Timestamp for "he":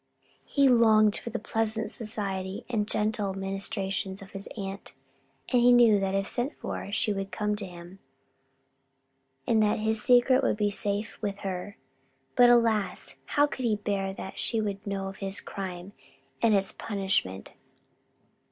0.47-0.67, 5.61-5.71, 13.63-13.75